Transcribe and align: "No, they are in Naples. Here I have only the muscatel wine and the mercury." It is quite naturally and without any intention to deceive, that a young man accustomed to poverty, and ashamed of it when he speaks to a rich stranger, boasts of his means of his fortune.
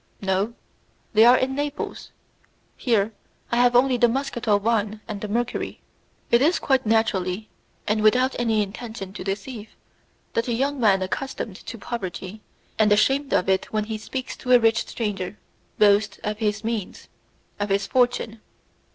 "No, 0.19 0.55
they 1.13 1.25
are 1.25 1.37
in 1.37 1.53
Naples. 1.53 2.09
Here 2.75 3.13
I 3.51 3.57
have 3.57 3.75
only 3.75 3.97
the 3.97 4.07
muscatel 4.09 4.59
wine 4.59 4.99
and 5.07 5.21
the 5.21 5.27
mercury." 5.27 5.79
It 6.31 6.41
is 6.41 6.57
quite 6.57 6.87
naturally 6.87 7.49
and 7.87 8.01
without 8.01 8.35
any 8.39 8.63
intention 8.63 9.13
to 9.13 9.23
deceive, 9.23 9.69
that 10.33 10.47
a 10.47 10.53
young 10.53 10.79
man 10.79 11.03
accustomed 11.03 11.57
to 11.67 11.77
poverty, 11.77 12.41
and 12.79 12.91
ashamed 12.91 13.31
of 13.31 13.47
it 13.47 13.65
when 13.71 13.83
he 13.83 13.99
speaks 13.99 14.35
to 14.37 14.53
a 14.53 14.59
rich 14.59 14.87
stranger, 14.87 15.37
boasts 15.77 16.17
of 16.23 16.39
his 16.39 16.63
means 16.63 17.07
of 17.59 17.69
his 17.69 17.85
fortune. 17.85 18.41